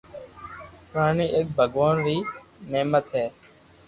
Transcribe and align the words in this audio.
پڙائي 0.89 1.25
ايڪ 1.35 1.47
ڀگوان 1.57 1.95
ري 2.05 2.17
نعمت 2.71 3.05
ھي 3.15 3.25